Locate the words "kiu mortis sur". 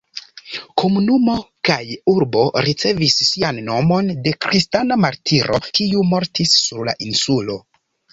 5.81-6.83